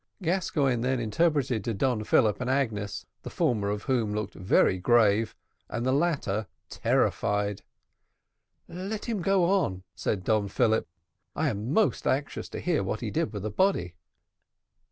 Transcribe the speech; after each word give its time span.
Gascoigne 0.23 0.81
then 0.81 0.99
interpreted 0.99 1.63
to 1.63 1.75
Don 1.75 2.03
Philip 2.03 2.41
and 2.41 2.49
Agnes, 2.49 3.05
the 3.21 3.29
former 3.29 3.69
of 3.69 3.83
whom 3.83 4.15
looked 4.15 4.33
very 4.33 4.79
grave 4.79 5.35
and 5.69 5.85
the 5.85 5.91
latter 5.91 6.47
terrified. 6.69 7.61
"Let 8.67 9.05
him 9.05 9.21
go 9.21 9.45
on," 9.45 9.83
said 9.93 10.23
Don 10.23 10.47
Philip; 10.47 10.87
"I 11.35 11.49
am 11.49 11.71
most 11.71 12.07
anxious 12.07 12.49
to 12.49 12.59
hear 12.59 12.81
what 12.83 13.01
he 13.01 13.11
did 13.11 13.31
with 13.31 13.43
the 13.43 13.51
body." 13.51 13.93